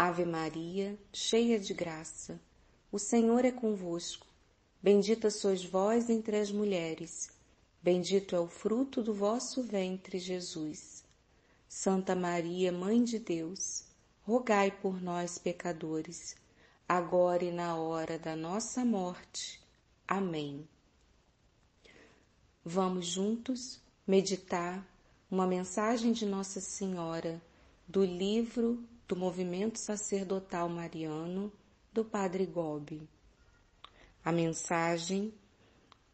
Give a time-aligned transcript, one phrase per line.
[0.00, 2.40] Ave Maria, cheia de graça,
[2.92, 4.28] o Senhor é convosco.
[4.80, 7.30] Bendita sois vós entre as mulheres,
[7.82, 11.02] bendito é o fruto do vosso ventre, Jesus.
[11.68, 13.86] Santa Maria, Mãe de Deus,
[14.22, 16.36] rogai por nós, pecadores,
[16.88, 19.60] agora e na hora da nossa morte.
[20.06, 20.64] Amém.
[22.64, 24.86] Vamos juntos meditar
[25.28, 27.42] uma mensagem de Nossa Senhora
[27.88, 31.50] do livro do movimento sacerdotal mariano
[31.90, 33.08] do Padre Gobi.
[34.22, 35.32] A mensagem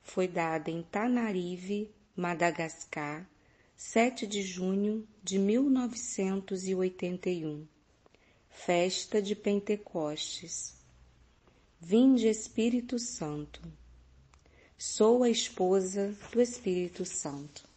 [0.00, 3.28] foi dada em Tanarive, Madagascar,
[3.76, 7.66] 7 de junho de 1981.
[8.48, 10.76] Festa de Pentecostes.
[11.80, 13.60] Vinde Espírito Santo.
[14.78, 17.68] Sou a esposa do Espírito Santo.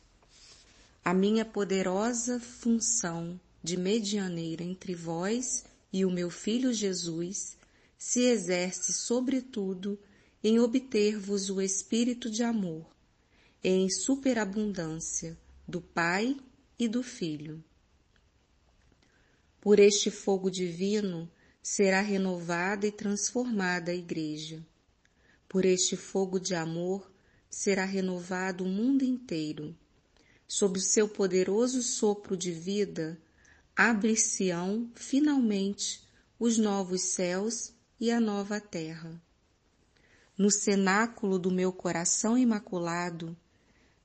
[1.04, 7.58] A minha poderosa função de medianeira entre vós e o meu Filho Jesus,
[7.98, 10.00] se exerce sobretudo
[10.44, 12.86] em obter-vos o espírito de amor,
[13.64, 16.38] em superabundância do Pai
[16.78, 17.64] e do Filho.
[19.60, 21.30] Por este fogo divino
[21.62, 24.66] será renovada e transformada a Igreja.
[25.50, 27.12] Por este fogo de amor
[27.50, 29.76] será renovado o mundo inteiro.
[30.48, 33.20] Sob o seu poderoso sopro de vida,
[33.78, 36.04] abrir-se-ão finalmente
[36.40, 39.22] os novos céus e a nova terra.
[40.36, 43.38] No cenáculo do meu coração imaculado,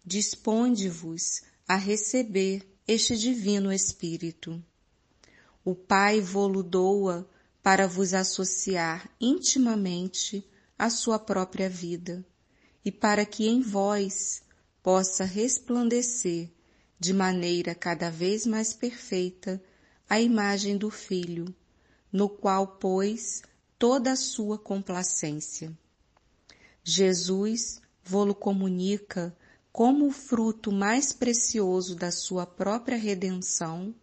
[0.04, 4.62] disponde-vos a receber este divino Espírito.
[5.64, 7.26] O Pai vô-lo doa
[7.62, 10.46] para vos associar intimamente
[10.78, 12.22] à sua própria vida
[12.84, 14.42] e para que em vós
[14.82, 16.50] possa resplandecer
[17.02, 19.60] de maneira cada vez mais perfeita
[20.12, 21.54] a imagem do Filho,
[22.12, 23.40] no qual pôs
[23.78, 25.72] toda a sua complacência.
[26.84, 29.34] Jesus vô-lo comunica
[29.72, 33.94] como o fruto mais precioso da sua própria redenção,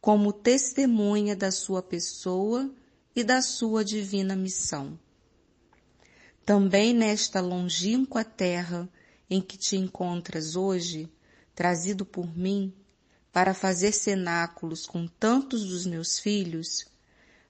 [0.00, 2.74] como testemunha da sua pessoa
[3.14, 4.98] e da sua divina missão.
[6.42, 8.88] Também nesta longínqua terra
[9.28, 11.06] em que te encontras hoje,
[11.54, 12.72] trazido por mim
[13.34, 16.86] para fazer cenáculos com tantos dos meus filhos,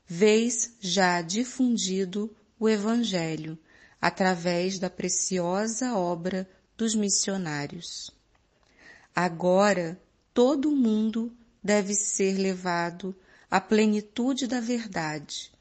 [0.07, 3.59] vês já difundido o Evangelho
[4.01, 8.11] através da preciosa obra dos missionários.
[9.15, 10.01] Agora
[10.33, 11.31] todo o mundo
[11.63, 13.15] deve ser levado
[13.51, 15.53] à plenitude da verdade,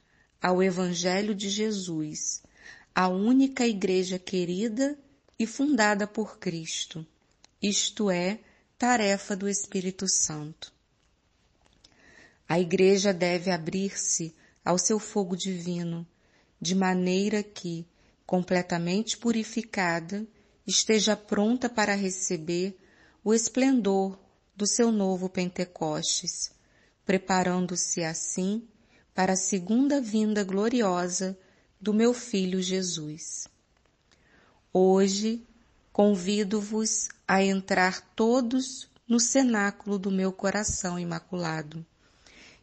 [0.41, 2.41] ao Evangelho de Jesus,
[2.95, 4.97] a única igreja querida
[5.37, 7.05] e fundada por Cristo
[7.63, 8.39] isto é,
[8.83, 10.73] tarefa do Espírito Santo.
[12.49, 16.05] A Igreja deve abrir-se ao seu fogo divino,
[16.59, 17.87] de maneira que,
[18.25, 20.27] completamente purificada,
[20.67, 22.77] esteja pronta para receber
[23.23, 24.19] o esplendor
[24.53, 26.51] do seu novo Pentecostes,
[27.05, 28.67] preparando-se assim
[29.15, 31.39] para a segunda vinda gloriosa
[31.79, 33.47] do meu Filho Jesus.
[34.73, 35.47] Hoje
[35.93, 41.85] convido-vos a entrar todos no cenáculo do meu coração imaculado,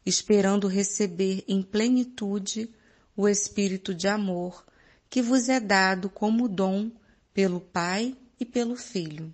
[0.04, 2.68] esperando receber em plenitude
[3.16, 4.64] o Espírito de amor
[5.08, 6.90] que vos é dado como dom
[7.32, 9.32] pelo Pai e pelo Filho.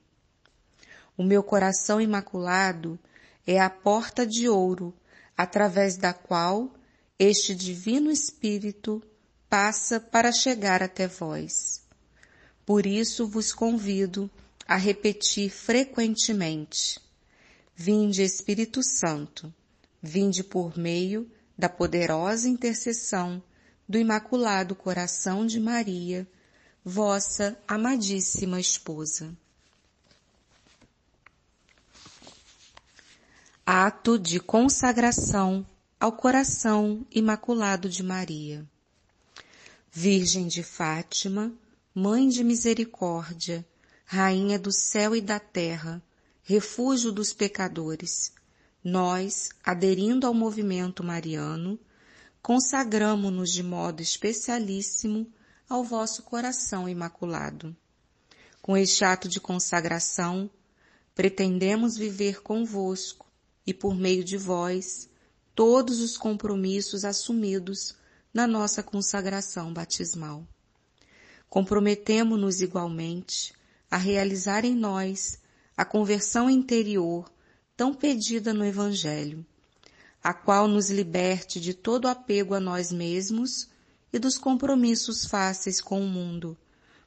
[1.16, 2.98] O meu coração imaculado
[3.46, 4.94] é a porta de ouro
[5.34, 6.74] através da qual
[7.18, 9.02] este Divino Espírito
[9.49, 11.86] passa para chegar até vós.
[12.66, 14.28] Por isso vos convido
[14.66, 17.00] a repetir frequentemente:
[17.76, 19.54] Vinde Espírito Santo,
[20.02, 23.40] vinde por meio da poderosa intercessão
[23.88, 26.26] do Imaculado Coração de Maria,
[26.84, 29.32] vossa amadíssima esposa.
[33.64, 35.64] Ato de consagração
[36.00, 38.66] ao Coração Imaculado de Maria.
[39.92, 41.52] Virgem de Fátima,
[41.98, 43.66] Mãe de misericórdia,
[44.04, 46.02] Rainha do céu e da terra,
[46.43, 48.34] refúgio dos pecadores,
[48.84, 51.81] nós, aderindo ao movimento mariano,
[52.43, 55.26] consagramo-nos de modo especialíssimo
[55.66, 57.75] ao vosso coração imaculado.
[58.60, 60.50] Com este ato de consagração,
[61.14, 63.26] pretendemos viver convosco
[63.66, 65.08] e por meio de vós
[65.54, 67.96] todos os compromissos assumidos
[68.34, 70.46] na nossa consagração batismal.
[71.56, 73.55] Comprometemo-nos igualmente
[73.91, 75.41] a realizar em nós
[75.75, 77.32] a conversão interior
[77.75, 79.43] tão pedida no Evangelho,
[80.23, 83.70] a qual nos liberte de todo apego a nós mesmos
[84.12, 86.58] e dos compromissos fáceis com o mundo,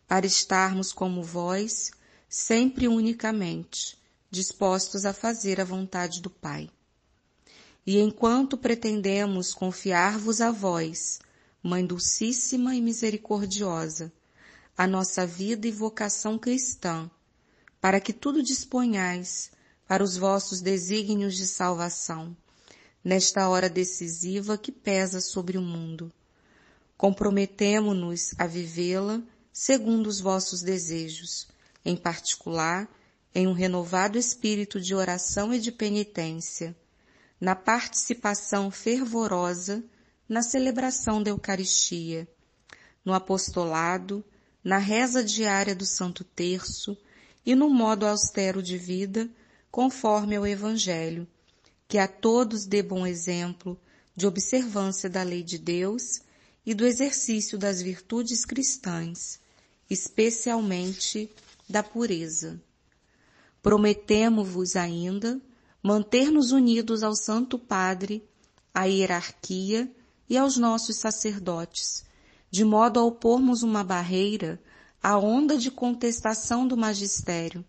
[0.07, 1.92] para estarmos como vós,
[2.28, 4.00] sempre unicamente,
[4.31, 6.72] dispostos a fazer a vontade do Pai.
[7.86, 11.19] E enquanto pretendemos confiar-vos a vós,
[11.62, 14.12] Mãe Dulcíssima e Misericordiosa,
[14.80, 17.12] a nossa vida e vocação cristã,
[17.81, 19.52] para que tudo disponhais
[19.86, 22.34] para os vossos desígnios de salvação,
[23.04, 26.10] nesta hora decisiva que pesa sobre o mundo.
[26.96, 29.22] Comprometemo-nos a vivê-la
[29.52, 31.50] segundo os vossos desejos,
[31.84, 32.88] em particular,
[33.36, 36.74] em um renovado espírito de oração e de penitência,
[37.38, 39.84] na participação fervorosa
[40.30, 42.26] na celebração da Eucaristia,
[43.04, 44.24] no apostolado,
[44.63, 46.97] na reza diária do Santo Terço
[47.45, 49.29] e no modo austero de vida,
[49.71, 51.27] conforme ao Evangelho,
[51.88, 53.79] que a todos dê bom exemplo
[54.15, 56.21] de observância da lei de Deus
[56.65, 59.39] e do exercício das virtudes cristãs,
[59.89, 61.29] especialmente
[61.67, 62.61] da pureza.
[63.61, 65.41] Prometemo-vos ainda
[65.81, 68.23] manter-nos unidos ao Santo Padre,
[68.73, 69.89] à hierarquia
[70.29, 72.03] e aos nossos sacerdotes,
[72.50, 74.62] de modo a opormos uma barreira
[75.01, 77.63] à onda de contestação do magistério,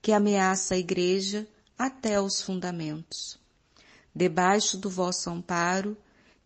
[0.00, 1.46] que ameaça a Igreja
[1.76, 3.38] até os fundamentos.
[4.14, 5.96] Debaixo do vosso amparo,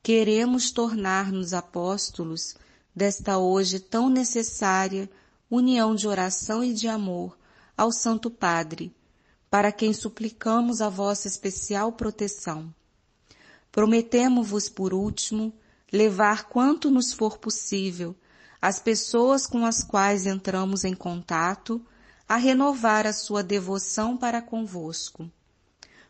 [0.02, 2.54] queremos tornar-nos apóstolos
[2.94, 5.08] desta hoje tão necessária
[5.50, 7.36] união de oração e de amor
[7.76, 8.94] ao Santo Padre,
[9.50, 12.74] para quem suplicamos a vossa especial proteção.
[13.70, 15.52] Prometemo-vos, por último,
[15.92, 18.16] levar quanto nos for possível
[18.60, 21.84] as pessoas com as quais entramos em contato
[22.28, 25.30] a renovar a sua devoção para convosco.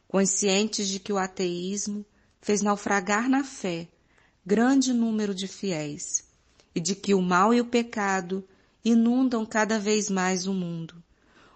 [0.06, 2.04] Conscientes de que o ateísmo
[2.40, 3.88] fez naufragar na fé
[4.44, 6.24] grande número de fiéis
[6.74, 8.46] e de que o mal e o pecado
[8.84, 11.02] inundam cada vez mais o mundo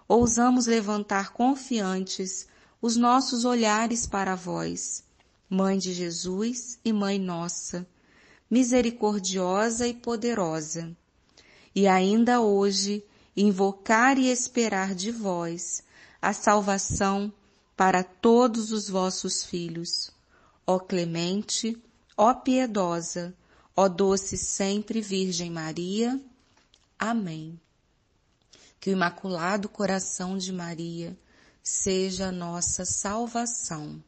[0.07, 2.47] ousamos levantar confiantes
[2.81, 5.03] os nossos olhares para vós,
[5.49, 7.85] Mãe de Jesus e Mãe nossa,
[8.49, 10.95] misericordiosa e poderosa,
[11.75, 13.03] e ainda hoje
[13.35, 15.83] invocar e esperar de vós
[16.21, 17.31] a salvação
[17.75, 20.11] para todos os vossos filhos.
[20.65, 21.77] Ó clemente,
[22.15, 23.35] ó piedosa,
[23.75, 26.19] ó doce sempre Virgem Maria.
[26.97, 27.59] Amém
[28.79, 31.17] que o Imaculado Coração de Maria
[31.63, 34.01] seja a nossa salvação.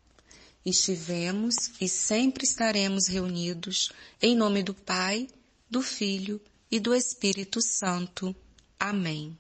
[0.65, 3.91] Estivemos e sempre estaremos reunidos
[4.21, 5.27] em nome do Pai,
[5.69, 8.35] do Filho e do Espírito Santo.
[8.79, 9.37] Amém.